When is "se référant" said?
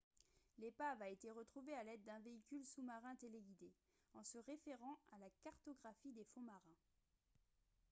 4.23-4.97